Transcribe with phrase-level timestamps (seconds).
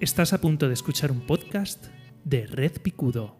[0.00, 1.86] Estás a punto de escuchar un podcast
[2.22, 3.36] de Red Picudo.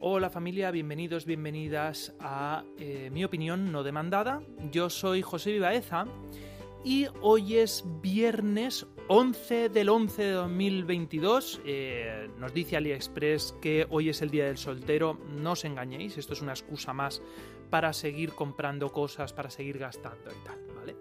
[0.00, 4.42] Hola familia, bienvenidos, bienvenidas a eh, mi opinión no demandada.
[4.72, 6.06] Yo soy José Vivaeza
[6.84, 11.60] y hoy es viernes 11 del 11 de 2022.
[11.64, 15.18] Eh, nos dice AliExpress que hoy es el día del soltero.
[15.30, 17.22] No os engañéis, esto es una excusa más
[17.70, 20.96] para seguir comprando cosas, para seguir gastando y tal, ¿vale?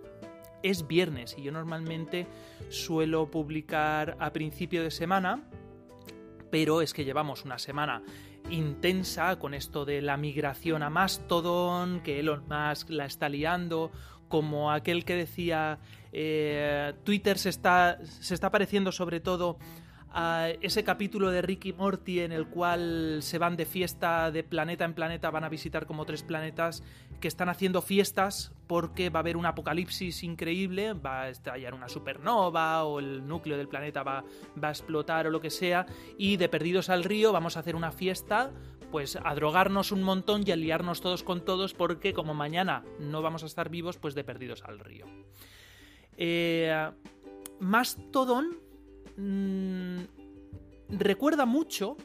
[0.64, 2.28] Es viernes y yo normalmente
[2.70, 5.48] suelo publicar a principio de semana,
[6.50, 8.04] pero es que llevamos una semana
[8.50, 13.92] intensa con esto de la migración a Mastodon, que Elon Musk la está liando,
[14.28, 15.80] como aquel que decía
[16.12, 19.58] eh, Twitter se está, se está pareciendo sobre todo
[20.20, 24.86] a ese capítulo de Ricky Morty en el cual se van de fiesta de planeta
[24.86, 26.82] en planeta, van a visitar como tres planetas
[27.20, 31.90] que están haciendo fiestas porque va a haber un apocalipsis increíble, va a estallar una
[31.90, 34.24] supernova o el núcleo del planeta va,
[34.62, 35.86] va a explotar o lo que sea
[36.18, 38.52] y de perdidos al río vamos a hacer una fiesta
[38.92, 43.22] pues a drogarnos un montón y a liarnos todos con todos porque como mañana no
[43.22, 45.06] vamos a estar vivos, pues de perdidos al río.
[46.18, 46.92] Eh,
[47.60, 48.58] Mastodon
[49.18, 50.00] mmm,
[50.90, 51.98] recuerda mucho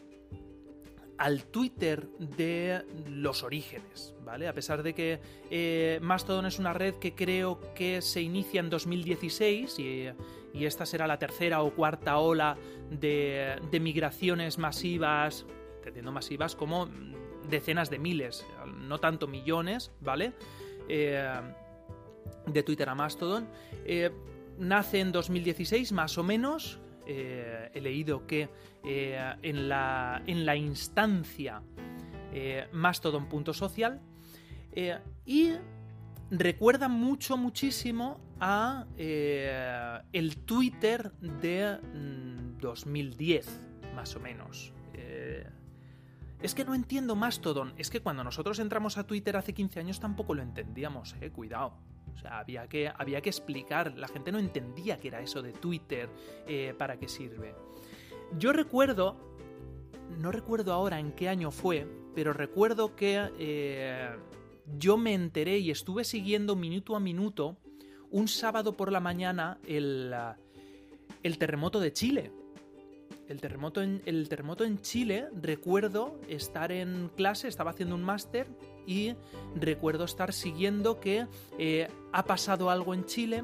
[1.19, 4.49] al Twitter de los orígenes, ¿vale?
[4.49, 8.71] A pesar de que eh, Mastodon es una red que creo que se inicia en
[8.71, 10.09] 2016 y,
[10.53, 12.57] y esta será la tercera o cuarta ola
[12.91, 15.47] de, de migraciones masivas
[15.83, 16.89] entendiendo masivas como
[17.51, 20.33] decenas de miles, no tanto millones, ¿vale?
[20.89, 21.41] Eh,
[22.47, 23.49] de Twitter a Mastodon.
[23.85, 24.11] Eh,
[24.59, 26.79] nace en 2016, más o menos.
[27.07, 28.49] Eh, he leído que
[28.85, 31.63] en, la, en la instancia
[32.73, 34.01] Mastodon.social
[35.27, 35.53] y
[36.31, 41.79] recuerda mucho, muchísimo a el Twitter de
[42.61, 44.73] 2010, mm, más o menos.
[46.43, 47.73] Es que no entiendo Mastodon.
[47.79, 51.31] Es que cuando nosotros entramos a Twitter hace 15 años tampoco lo entendíamos, eh.
[51.31, 51.75] Cuidado.
[52.13, 53.97] O sea, había que, había que explicar.
[53.97, 56.11] La gente no entendía qué era eso de Twitter,
[56.49, 57.55] eh, para qué sirve.
[58.37, 59.17] Yo recuerdo,
[60.19, 64.11] no recuerdo ahora en qué año fue, pero recuerdo que eh,
[64.77, 67.57] yo me enteré y estuve siguiendo minuto a minuto
[68.11, 70.13] un sábado por la mañana el,
[71.23, 72.33] el terremoto de Chile
[73.33, 78.47] el terremoto, en, el terremoto en Chile, recuerdo estar en clase, estaba haciendo un máster
[78.87, 79.15] y
[79.57, 81.27] recuerdo estar siguiendo que
[81.59, 83.43] eh, ha pasado algo en Chile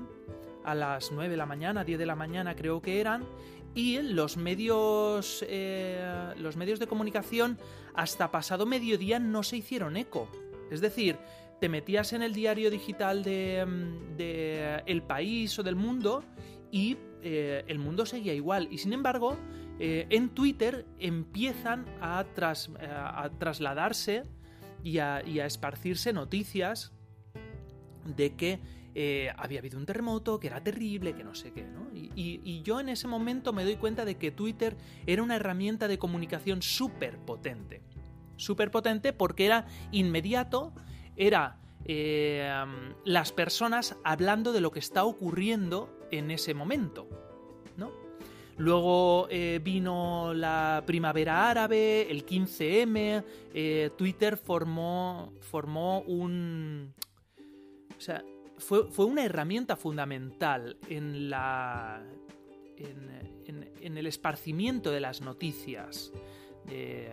[0.63, 3.25] a las 9 de la mañana, 10 de la mañana creo que eran,
[3.75, 7.59] y los medios, eh, los medios de comunicación
[7.95, 10.29] hasta pasado mediodía no se hicieron eco.
[10.71, 11.17] Es decir,
[11.61, 16.23] te metías en el diario digital de, mm, de El País o del Mundo
[16.71, 18.69] y eh, el mundo seguía igual.
[18.71, 19.37] Y sin embargo,
[19.79, 24.25] eh, en Twitter empiezan a, a trasladarse
[24.83, 26.93] y a, esparcirse noticias
[28.05, 28.61] de que
[28.95, 31.89] eh, había habido un terremoto, que era terrible, que no sé qué, ¿no?
[31.95, 35.99] Y, yo en ese momento me doy cuenta de que Twitter era una herramienta de
[35.99, 37.83] comunicación súper potente.
[38.37, 40.73] Súper potente porque era inmediato,
[41.17, 42.51] era eh,
[43.05, 47.09] las personas hablando de lo que está ocurriendo en ese momento.
[48.59, 53.25] Luego eh, vino la primavera árabe, el 15M,
[53.55, 56.93] eh, Twitter formó, formó un...
[57.97, 58.25] O sea,
[58.59, 62.03] fue, fue, una herramienta fundamental en la...
[62.77, 66.13] en, el esparcimiento de las noticias.
[66.71, 67.11] Eh,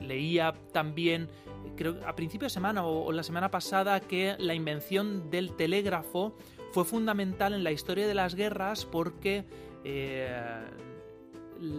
[0.00, 1.28] leía también,
[1.76, 6.36] creo a principio de semana o, la semana pasada, que la invención del telégrafo
[6.72, 9.44] fue fundamental en la historia de las guerras porque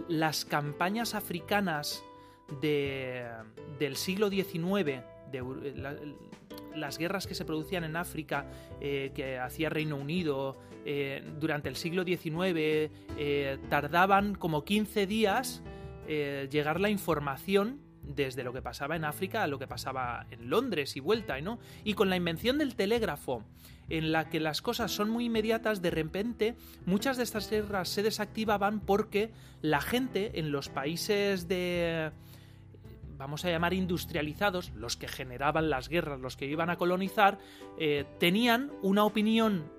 [0.08, 2.02] las campañas africanas
[2.60, 5.02] del siglo XIX,
[6.74, 8.46] las guerras que se producían en África,
[8.80, 15.62] eh, que hacía Reino Unido eh, durante el siglo XIX, eh, tardaban como 15 días
[16.08, 17.78] llegar la información
[18.14, 21.58] desde lo que pasaba en África a lo que pasaba en Londres y vuelta, ¿no?
[21.84, 23.44] Y con la invención del telégrafo,
[23.88, 26.54] en la que las cosas son muy inmediatas, de repente
[26.86, 29.30] muchas de estas guerras se desactivaban porque
[29.62, 32.12] la gente en los países de
[33.18, 37.38] vamos a llamar industrializados, los que generaban las guerras, los que iban a colonizar,
[37.78, 39.70] eh, tenían una opinión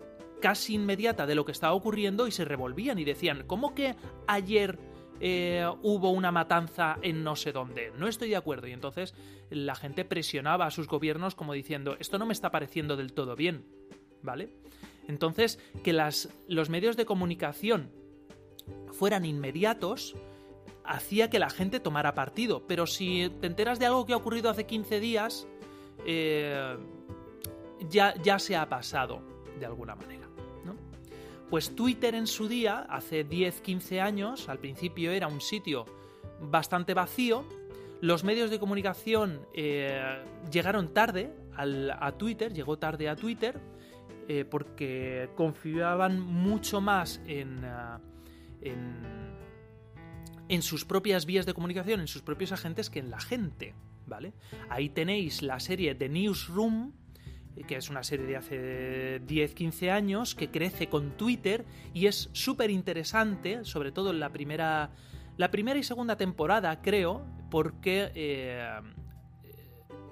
[0.41, 3.95] casi inmediata de lo que estaba ocurriendo y se revolvían y decían, ¿cómo que
[4.27, 4.77] ayer
[5.23, 7.93] eh, hubo una matanza en no sé dónde?
[7.97, 8.67] No estoy de acuerdo.
[8.67, 9.13] Y entonces
[9.51, 13.35] la gente presionaba a sus gobiernos como diciendo, esto no me está pareciendo del todo
[13.35, 13.63] bien,
[14.23, 14.49] ¿vale?
[15.07, 17.91] Entonces, que los medios de comunicación
[18.91, 20.15] fueran inmediatos
[20.83, 22.65] hacía que la gente tomara partido.
[22.67, 25.47] Pero si te enteras de algo que ha ocurrido hace 15 días,
[26.05, 26.77] eh,
[27.89, 29.21] ya, ya se ha pasado
[29.59, 30.20] de alguna manera.
[31.51, 35.85] Pues Twitter en su día, hace 10-15 años, al principio era un sitio
[36.39, 37.43] bastante vacío,
[37.99, 43.59] los medios de comunicación eh, llegaron tarde a Twitter, llegó tarde a Twitter,
[44.29, 47.59] eh, porque confiaban mucho más en,
[48.61, 48.95] en,
[50.47, 53.75] en sus propias vías de comunicación, en sus propios agentes, que en la gente.
[54.07, 54.33] ¿Vale?
[54.69, 56.93] Ahí tenéis la serie The Newsroom,
[57.67, 62.71] que es una serie de hace 10-15 años, que crece con Twitter y es súper
[62.71, 64.91] interesante, sobre todo en la primera,
[65.37, 68.65] la primera y segunda temporada, creo, porque eh,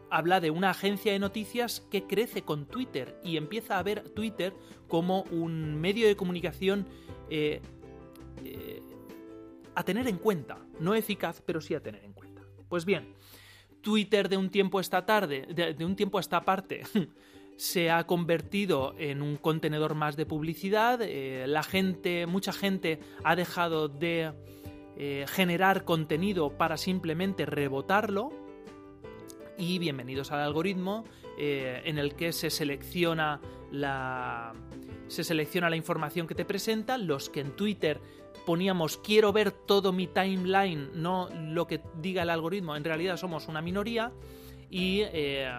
[0.09, 4.53] habla de una agencia de noticias que crece con Twitter y empieza a ver Twitter
[4.88, 6.88] como un medio de comunicación
[7.30, 7.62] eh,
[8.44, 8.81] eh,
[9.75, 12.42] a tener en cuenta, no eficaz, pero sí a tener en cuenta.
[12.68, 13.13] Pues bien,
[13.81, 16.84] Twitter de un tiempo esta tarde, de, un tiempo a esta parte,
[17.58, 21.02] se ha convertido en un contenedor más de publicidad.
[21.02, 24.34] Eh, la gente, mucha gente ha dejado de
[24.98, 28.31] eh, generar contenido para simplemente rebotarlo.
[29.58, 31.04] Y bienvenidos al algoritmo
[31.38, 33.42] eh, en el que se selecciona
[33.72, 34.54] la
[35.09, 36.97] se selecciona la información que te presenta.
[36.97, 38.00] Los que en Twitter
[38.45, 43.47] poníamos quiero ver todo mi timeline, no lo que diga el algoritmo, en realidad somos
[43.47, 44.11] una minoría
[44.69, 45.51] y, eh,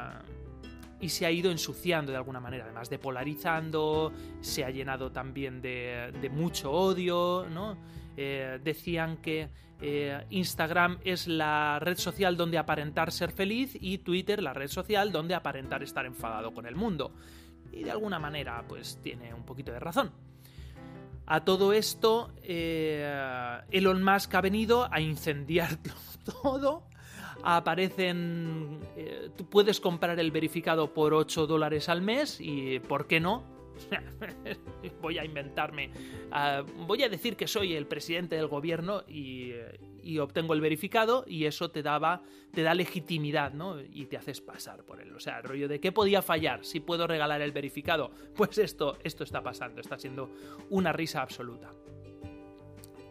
[1.00, 5.62] y se ha ido ensuciando de alguna manera, además de polarizando, se ha llenado también
[5.62, 7.76] de, mucho odio, ¿no?
[8.17, 9.49] Eh, decían que
[9.81, 15.11] eh, Instagram es la red social donde aparentar ser feliz y Twitter la red social
[15.11, 17.12] donde aparentar estar enfadado con el mundo.
[17.73, 20.13] Y de alguna manera, pues tiene un poquito de razón.
[21.27, 25.95] A todo esto, eh, Elon Musk ha venido a incendiarlo
[26.43, 26.89] todo.
[27.43, 28.81] Aparecen.
[28.97, 33.45] Eh, puedes comprar el verificado por 8 dólares al mes y, ¿por qué no?
[35.01, 35.91] voy a inventarme.
[36.33, 39.53] Ah, voy a decir que soy el presidente del gobierno y,
[40.02, 43.81] y obtengo el verificado y eso te daba te da legitimidad, ¿no?
[43.81, 45.14] Y te haces pasar por él.
[45.14, 48.11] O sea, el rollo de qué podía fallar si puedo regalar el verificado.
[48.35, 50.31] Pues esto esto está pasando, está siendo
[50.70, 51.70] una risa absoluta.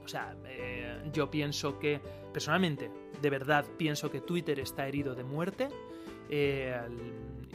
[0.04, 2.02] O sea, eh, yo pienso que
[2.34, 2.90] personalmente,
[3.22, 5.70] de verdad pienso que Twitter está herido de muerte.
[6.32, 6.76] Eh,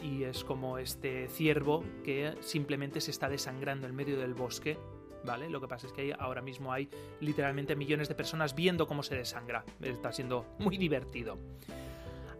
[0.02, 4.76] y es como este ciervo que simplemente se está desangrando en medio del bosque
[5.24, 6.88] Lo que pasa es que ahora mismo hay
[7.20, 9.64] literalmente millones de personas viendo cómo se desangra.
[9.80, 11.38] Está siendo muy divertido.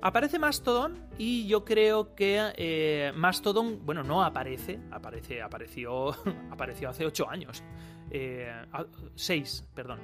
[0.02, 6.14] Aparece Mastodon y yo creo que eh, Mastodon, bueno, no aparece, aparece, apareció,
[6.50, 7.62] apareció hace 8 años.
[8.10, 10.00] 6, eh, perdón.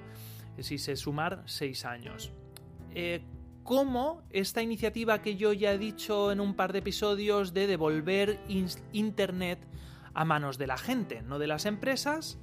[0.59, 2.33] Si se sumar, 6 años.
[2.95, 3.23] Eh,
[3.63, 8.41] ¿Cómo esta iniciativa que yo ya he dicho en un par de episodios de devolver
[8.93, 9.67] Internet
[10.15, 12.39] a manos de la gente, no de las empresas,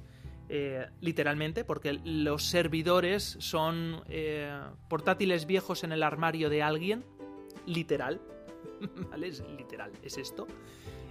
[0.50, 7.04] eh, literalmente, porque los servidores son eh, portátiles viejos en el armario de alguien,
[7.66, 8.22] literal,
[9.10, 9.28] ¿vale?
[9.28, 10.46] Es literal, es esto.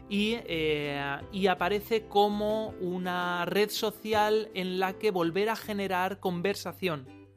[0.10, 7.28] Y, eh, y, aparece como una red social en la que volver a generar conversación.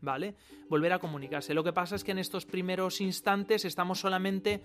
[0.00, 0.34] ¿Vale?
[0.68, 1.54] Volver a comunicarse.
[1.54, 4.60] Lo que pasa es que en estos primeros instantes estamos solamente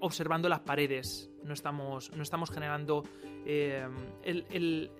[0.00, 1.28] observando las paredes.
[1.44, 3.04] No estamos, no estamos generando
[3.44, 4.90] el,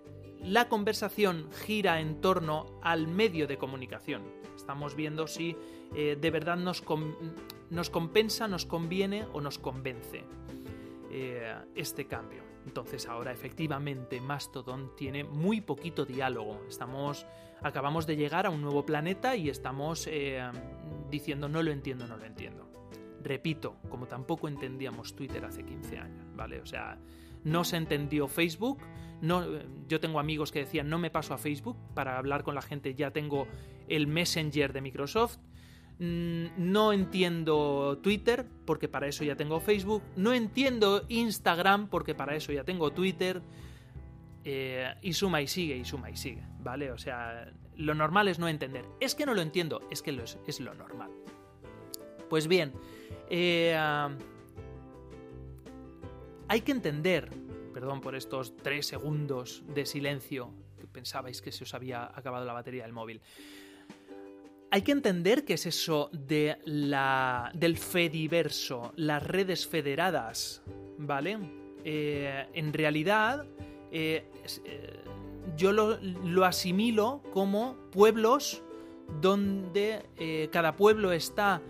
[0.44, 4.22] la conversación gira en torno al medio de comunicación.
[4.56, 5.56] Estamos viendo si
[5.94, 6.82] eh, de verdad nos,
[7.70, 10.25] nos, compensa, nos conviene o nos convence
[11.11, 12.42] eh, este cambio.
[12.66, 16.61] Entonces ahora efectivamente Mastodon tiene muy poquito diálogo.
[16.68, 17.26] Estamos,
[17.61, 20.42] acabamos de llegar a un nuevo planeta y estamos eh,
[21.11, 22.68] diciendo no lo entiendo, no lo entiendo.
[23.22, 26.61] Repito, como tampoco entendíamos Twitter hace 15 años, ¿vale?
[26.61, 26.99] O sea,
[27.44, 28.78] no se entendió Facebook.
[29.20, 29.44] No,
[29.88, 32.94] yo tengo amigos que decían no me paso a Facebook para hablar con la gente,
[32.94, 33.46] ya tengo
[33.88, 35.38] el Messenger de Microsoft.
[35.99, 40.02] Mm, no entiendo Twitter porque para eso ya tengo Facebook.
[40.16, 43.42] No entiendo Instagram porque para eso ya tengo Twitter.
[44.44, 46.90] Eh, y suma y sigue, y suma y sigue, ¿vale?
[46.90, 48.84] O sea, lo normal es no entender.
[48.99, 51.12] Es que no lo entiendo, es que lo es, es, lo normal.
[52.28, 52.72] Pues bien,
[53.30, 53.78] eh,
[56.52, 57.30] hay que entender
[57.73, 62.52] Perdón por estos tres segundos de silencio que pensabais que se os había acabado la
[62.52, 63.21] batería del móvil.
[64.71, 70.62] Hay que entender qué es eso de la, del Fediverso, las redes federadas,
[70.99, 71.38] ¿vale?
[71.85, 73.47] Eh, en realidad,
[73.90, 74.30] eh,
[74.64, 75.04] eh,
[75.56, 78.62] yo lo, lo, asimilo como pueblos
[79.21, 81.61] donde cada pueblo está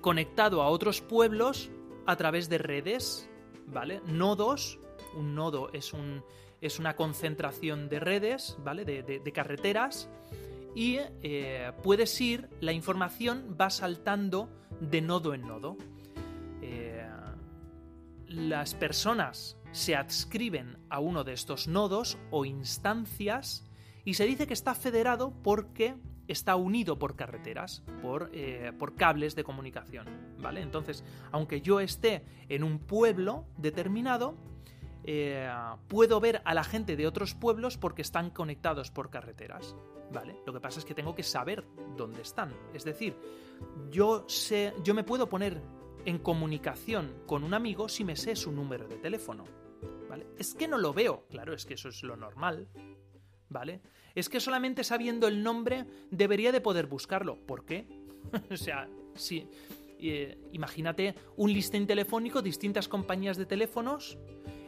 [0.00, 1.70] conectado a otros pueblos
[2.06, 3.30] a través de redes,
[4.06, 4.78] Nodos
[5.14, 6.22] un nodo es, un,
[6.60, 8.84] es una concentración de redes, ¿vale?
[8.84, 10.08] De, carreteras.
[10.74, 14.48] Y eh, puedes ir, la información va saltando
[14.80, 15.76] de nodo en nodo.
[16.62, 17.06] Eh,
[18.28, 23.64] las personas se adscriben a uno de estos nodos o instancias
[24.04, 25.94] y se dice que está federado porque
[26.32, 30.06] está unido por carreteras, por, eh, por, cables de comunicación,
[30.38, 30.60] ¿vale?
[30.62, 34.36] Entonces, aunque yo esté en un pueblo determinado,
[35.04, 35.48] eh,
[35.88, 39.76] puedo ver a la gente de otros pueblos porque están conectados por carreteras.
[40.12, 40.36] ¿Vale?
[40.44, 41.64] Lo que pasa es que tengo que saber
[41.96, 42.52] dónde están.
[42.74, 43.16] Es decir,
[43.90, 44.74] yo sé.
[44.84, 45.62] Yo me puedo poner
[46.04, 49.44] en comunicación con un amigo si me sé su número de teléfono.
[50.10, 50.26] ¿Vale?
[50.38, 51.24] Es que no lo veo.
[51.30, 52.68] Claro, es que eso es lo normal.
[53.52, 53.80] ¿Vale?
[54.14, 57.36] Es que solamente sabiendo el nombre debería de poder buscarlo.
[57.36, 57.86] ¿Por qué?
[58.50, 59.46] o sea, si.
[60.04, 64.18] Eh, imagínate un listín telefónico, distintas compañías de teléfonos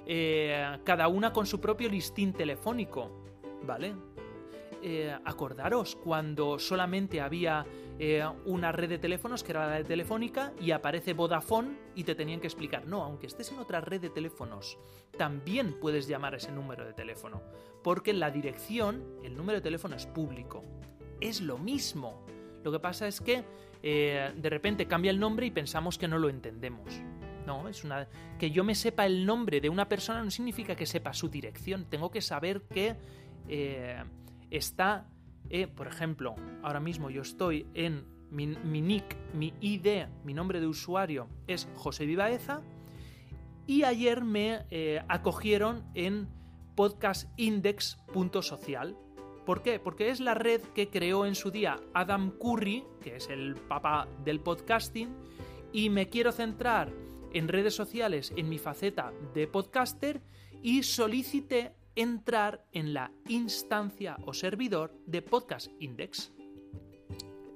[0.07, 3.11] eh, cada una con su propio listín telefónico,
[3.65, 3.95] ¿vale?
[4.87, 7.65] Eh, acordaros cuando solamente había
[7.99, 12.15] eh, una red de teléfonos que era la de Telefónica y aparece Vodafone y te
[12.15, 14.77] tenían que explicar, no, aunque estés en otra red de teléfonos,
[15.17, 17.41] también puedes llamar a ese número de teléfono,
[17.83, 20.63] porque la dirección, el número de teléfono es público.
[21.19, 22.23] Es lo mismo.
[22.63, 23.43] Lo que pasa es que
[23.81, 27.01] de repente cambia el nombre y pensamos que no lo entendemos.
[27.47, 28.07] No, es una.
[28.39, 31.87] Que yo me sepa el nombre de una persona no significa que sepa su dirección.
[31.87, 32.97] Tengo que saber que
[33.49, 34.03] eh,
[34.51, 35.07] está.
[35.51, 40.67] Eh, por ejemplo, ahora mismo yo estoy en mi, nick, mi ID, mi nombre de
[40.67, 42.63] usuario es José Vivaeza.
[43.67, 46.29] Y ayer me eh, acogieron en
[46.75, 48.97] podcastindex.social.
[49.47, 49.79] ¿Por qué?
[49.79, 54.09] Porque es la red que creó en su día Adam Curry, que es el papá
[54.25, 55.15] del podcasting,
[55.73, 56.91] y me quiero centrar
[57.33, 60.23] en redes sociales en mi faceta de podcaster
[60.63, 66.33] y solicité entrar en la instancia o servidor de Podcast Index.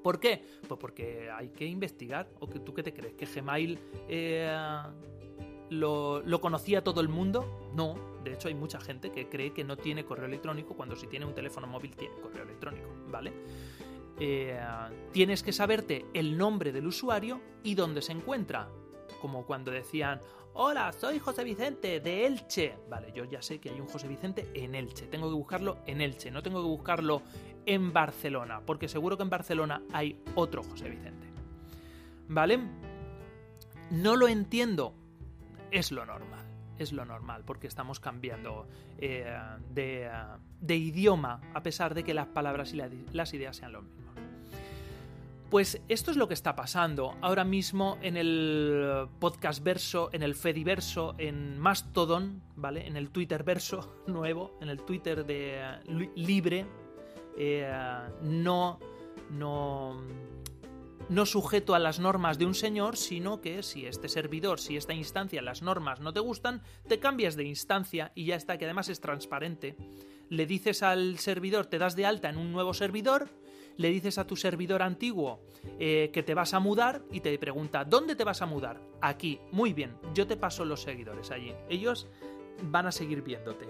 [0.03, 0.45] ¿Por qué?
[0.67, 2.29] Pues porque hay que investigar.
[2.41, 3.15] ¿O que tú qué te crees?
[3.15, 3.79] ¿Que Gmail
[4.09, 4.57] eh,
[5.71, 7.71] lo, conocía todo el mundo?
[7.75, 8.19] No.
[8.25, 11.27] De hecho, hay mucha gente que cree que no tiene correo electrónico cuando si tiene
[11.27, 12.89] un teléfono móvil tiene correo electrónico.
[13.09, 13.33] ¿Vale?
[14.21, 14.59] Eh,
[15.13, 18.69] tienes que saberte el nombre del usuario y dónde se encuentra
[19.21, 20.21] como cuando decían,
[20.55, 22.77] hola, soy José Vicente de Elche.
[22.89, 26.01] Vale, yo ya sé que hay un José Vicente en Elche, tengo que buscarlo en
[26.01, 27.23] Elche, no tengo que buscarlo
[27.67, 31.27] en Barcelona, porque seguro que en Barcelona hay otro José Vicente.
[32.29, 32.59] ¿Vale?
[33.91, 34.95] No lo entiendo,
[35.71, 36.47] es lo normal,
[36.79, 38.67] es lo normal, porque estamos cambiando
[38.99, 39.39] eh,
[39.71, 40.11] de,
[40.61, 42.81] de, idioma, a pesar de que las palabras y
[43.13, 44.08] las ideas sean lo mismo.
[45.51, 50.35] Pues esto es lo que está pasando ahora mismo en el podcast verso, en el
[50.35, 52.87] Fediverso, en Mastodon, ¿vale?
[52.87, 55.63] En el Twitter verso nuevo, en el Twitter de
[56.17, 56.67] libre,
[57.39, 57.67] eh,
[58.21, 58.79] no,
[59.31, 60.03] no,
[61.09, 64.93] no sujeto a las normas de un señor, sino que si este servidor, si esta
[64.93, 68.91] instancia, las normas no te gustan, te cambias de instancia y ya está, que además
[68.91, 69.77] es transparente.
[70.29, 73.31] Le dices al servidor, te das de alta en un nuevo servidor,
[73.79, 75.41] le dices a tu servidor antiguo
[75.79, 78.83] eh, que te vas a mudar y te pregunta, ¿dónde te vas a mudar?
[79.01, 79.41] Aquí.
[79.53, 81.55] Muy bien, yo te paso los seguidores allí.
[81.69, 82.09] Ellos
[82.63, 83.69] van a seguir viéndote.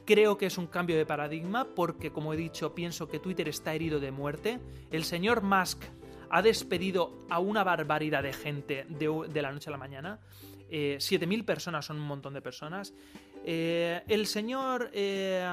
[0.09, 3.75] Creo que es un cambio de paradigma porque, como he dicho, pienso que Twitter está
[3.75, 4.59] herido de muerte.
[4.89, 5.83] El señor Musk
[6.31, 10.19] ha despedido a una barbaridad de gente de, la noche a la mañana.
[10.67, 12.95] Eh, 7.000 personas son un montón de personas.
[13.45, 15.47] Eh, el señor eh,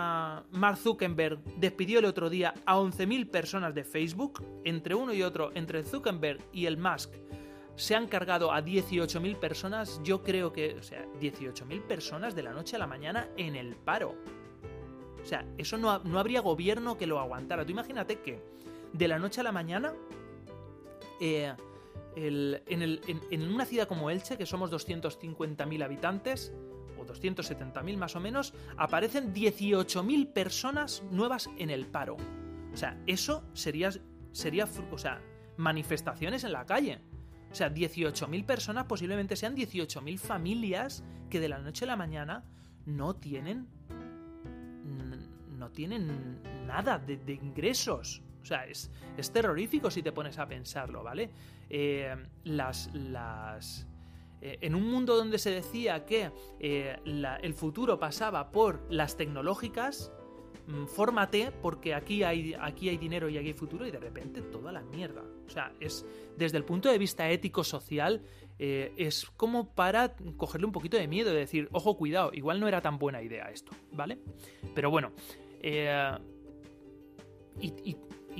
[0.52, 4.42] Mark Zuckerberg despidió el otro día a 11.000 personas de Facebook.
[4.64, 7.12] Entre uno y otro, entre Zuckerberg y el Musk,
[7.74, 10.00] se han cargado a 18.000 personas.
[10.02, 13.76] Yo creo que, o sea, 18.000 personas de la noche a la mañana en el
[13.76, 14.16] paro.
[15.26, 17.64] O sea, eso no, no habría gobierno que lo aguantara.
[17.64, 18.40] Tú imagínate que
[18.92, 19.92] de la noche a la mañana,
[21.20, 21.52] eh,
[22.14, 26.52] en, una ciudad como Elche, que somos 250.000 habitantes,
[26.96, 32.16] o 270.000 más o menos, aparecen 18.000 personas nuevas en el paro.
[32.72, 33.90] O sea, eso sería,
[34.30, 35.20] sería, o sea,
[35.56, 37.00] manifestaciones en la calle.
[37.50, 42.44] O sea, 18.000 personas posiblemente sean 18.000 familias que de la noche a la mañana
[42.84, 43.66] no tienen
[44.86, 48.22] no tienen nada de, ingresos.
[48.42, 51.30] O sea, es, es, terrorífico si te pones a pensarlo, ¿vale?
[51.68, 52.14] Eh,
[52.44, 52.92] las.
[52.94, 53.86] las
[54.42, 60.12] eh, en un mundo donde se decía que eh, el futuro pasaba por las tecnológicas,
[60.86, 64.72] fórmate porque aquí hay, aquí hay dinero y aquí hay futuro y de repente toda
[64.72, 65.22] la mierda.
[65.46, 68.22] O sea, es desde el punto de vista ético-social,
[68.58, 72.80] es como para cogerle un poquito de miedo y decir, ojo, cuidado, igual no era
[72.80, 74.18] tan buena idea esto, ¿vale?
[74.74, 75.12] Pero bueno,
[75.68, 76.18] eh,
[77.60, 77.96] y,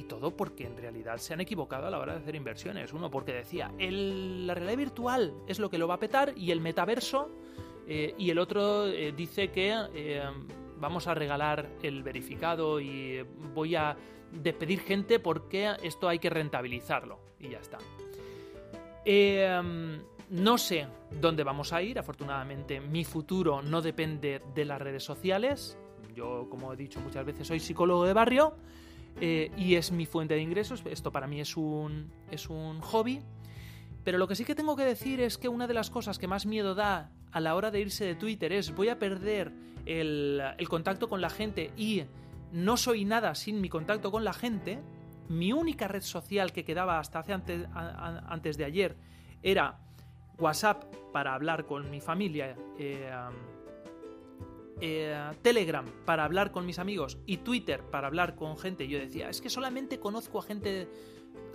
[0.08, 2.92] todo porque en realidad se han equivocado a la hora de hacer inversiones.
[2.92, 6.60] Uno porque decía, la realidad virtual es lo que lo va a petar y el
[6.60, 7.30] metaverso.
[7.88, 9.74] Eh, y el otro eh, dice que
[10.78, 13.22] vamos a regalar el verificado y
[13.54, 13.96] voy a
[14.32, 17.18] despedir gente porque esto hay que rentabilizarlo.
[17.38, 17.78] Y ya está.
[20.30, 20.86] no sé
[21.20, 21.98] dónde vamos a ir.
[21.98, 25.78] Afortunadamente mi futuro no depende de las redes sociales.
[26.14, 28.56] Yo, como he dicho muchas veces, soy psicólogo de barrio
[29.20, 30.82] eh, y es mi fuente de ingresos.
[30.86, 33.20] Esto para mí es un, es un hobby.
[34.04, 36.28] Pero lo que sí que tengo que decir es que una de las cosas que
[36.28, 39.52] más miedo da a la hora de irse de Twitter es voy a perder
[39.84, 42.04] el, contacto con la gente y
[42.50, 44.78] no soy nada sin mi contacto con la gente.
[45.28, 48.96] Mi única red social que quedaba hasta hace antes, antes de ayer
[49.42, 49.78] era
[50.38, 52.56] WhatsApp para hablar con mi familia.
[52.78, 53.10] Eh,
[54.80, 59.28] eh, Telegram para hablar con mis amigos y Twitter para hablar con gente, yo decía,
[59.28, 60.88] es que solamente conozco a gente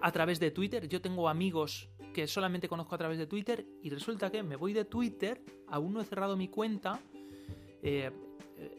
[0.02, 3.90] a través de Twitter, yo tengo amigos que solamente conozco a través de Twitter y
[3.90, 7.00] resulta que me voy de Twitter, aún no he cerrado mi cuenta,
[7.82, 8.12] eh,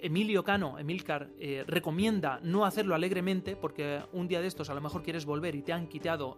[0.01, 4.81] Emilio Cano, Emilcar, eh, recomienda no hacerlo alegremente porque un día de estos a lo
[4.81, 6.37] mejor quieres volver y te han quitado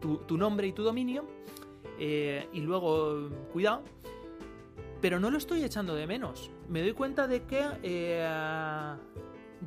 [0.00, 1.24] tu, nombre y tu dominio.
[1.98, 3.84] y luego, cuidado,
[5.00, 6.50] pero no lo estoy echando de menos.
[6.68, 8.26] Me doy cuenta de que eh,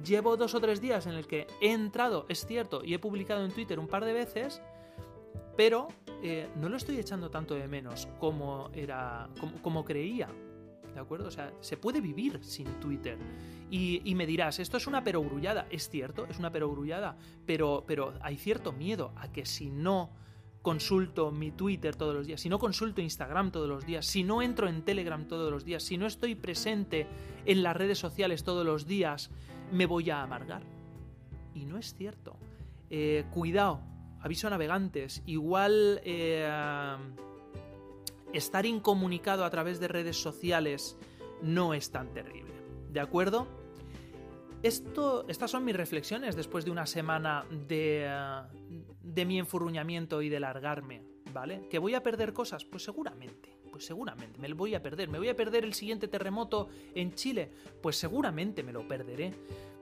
[0.04, 3.44] llevo dos o tres días en el que he entrado, es cierto, y he publicado
[3.44, 4.62] en Twitter un par de veces,
[5.58, 5.90] pero
[6.24, 9.30] eh, no lo estoy echando tanto de menos como era,
[9.62, 10.30] como, creía.
[10.94, 11.28] ¿De acuerdo?
[11.28, 13.18] O sea, se puede vivir sin Twitter.
[13.70, 15.68] Y, me dirás, esto es una perogrullada.
[15.70, 17.18] Es cierto, es una perogrullada.
[17.46, 20.12] Pero, pero hay cierto miedo a que si no
[20.62, 24.42] consulto mi Twitter todos los días, si no consulto Instagram todos los días, si no
[24.42, 27.08] entro en Telegram todos los días, si no estoy presente
[27.46, 29.30] en las redes sociales todos los días,
[29.72, 30.62] me voy a amargar.
[31.54, 32.36] Y no es cierto.
[32.90, 33.82] Eh, cuidado,
[34.22, 36.50] aviso a navegantes, igual eh,
[38.34, 40.98] estar incomunicado a través de redes sociales
[41.42, 42.54] no es tan terrible.
[42.92, 43.48] ¿De acuerdo?
[44.62, 48.12] Esto, estas son mis reflexiones después de una semana de,
[49.02, 51.02] de mi enfurruñamiento y de largarme,
[51.32, 51.68] ¿vale?
[51.70, 52.66] ¿Que voy a perder cosas?
[52.66, 55.10] Pues seguramente, pues seguramente, me lo voy a perder.
[55.10, 57.50] ¿Me voy a perder el siguiente terremoto en Chile?
[57.82, 59.34] Pues seguramente me lo perderé.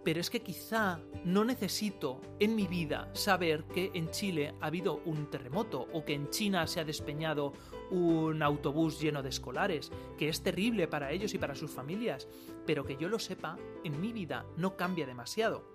[0.03, 5.01] Pero es que quizá no necesito en mi vida saber que en Chile ha habido
[5.03, 7.51] un terremoto o que en China se ha despeñado
[7.91, 12.27] un autobús lleno de escolares, que es terrible para ellos y para sus familias,
[12.65, 15.65] pero que yo lo sepa, en mi vida no cambia demasiado.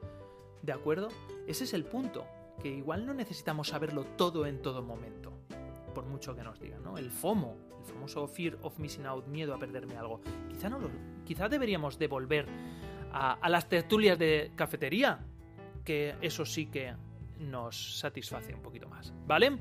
[0.63, 1.09] ¿De acuerdo?
[1.47, 2.25] Ese es el punto
[2.63, 5.22] que igual no necesitamos saberlo todo en todo momento,
[5.93, 6.99] por mucho que nos digan, ¿no?
[6.99, 10.21] El FOMO, el famoso Fear of Missing Out, miedo a perderme algo.
[10.49, 10.91] Quizá, no lo,
[11.49, 12.47] deberíamos devolver
[13.13, 15.21] a, a las tertulias de cafetería,
[15.85, 16.95] que eso sí que
[17.39, 19.59] nos satisface un poquito más, ¿vale?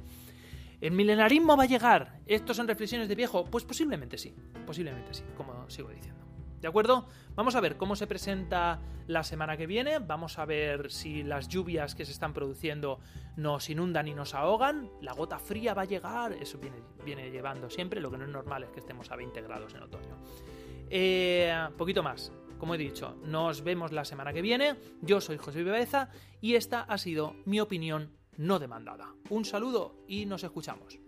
[0.81, 2.19] ¿El milenarismo va a llegar?
[2.25, 3.45] ¿Estos son reflexiones de viejo?
[3.45, 4.33] Pues posiblemente sí,
[4.65, 6.25] posiblemente sí, como sigo diciendo.
[6.61, 7.07] ¿De acuerdo?
[7.35, 9.97] Vamos a ver cómo se presenta la semana que viene.
[9.97, 12.99] Vamos a ver si las lluvias que se están produciendo
[13.35, 14.89] nos inundan y nos ahogan.
[15.01, 16.33] La gota fría va a llegar.
[16.33, 16.59] Eso
[17.03, 17.99] viene, llevando siempre.
[17.99, 20.17] Lo que no es normal es que estemos a 20 grados en otoño.
[20.89, 22.31] Eh, poquito más.
[22.59, 24.75] Como he dicho, nos vemos la semana que viene.
[25.01, 26.09] Yo soy José Viveza
[26.41, 29.15] y esta ha sido mi opinión no demandada.
[29.29, 30.99] Un saludo y nos escuchamos.